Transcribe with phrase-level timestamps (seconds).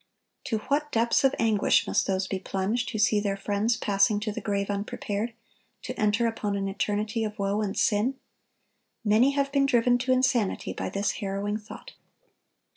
[0.45, 4.31] To what depths of anguish must those be plunged who see their friends passing to
[4.31, 5.33] the grave unprepared,
[5.83, 8.15] to enter upon an eternity of woe and sin!
[9.05, 11.93] Many have been driven to insanity by this harrowing thought.